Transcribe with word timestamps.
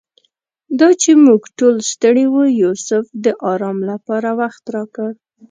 دا 0.79 0.89
چې 1.01 1.11
موږ 1.25 1.41
ټول 1.57 1.75
ستړي 1.91 2.25
وو 2.33 2.43
یوسف 2.61 3.03
د 3.23 3.25
آرام 3.51 3.79
لپاره 3.89 4.29
وخت 4.41 4.63
راکړ. 4.75 5.11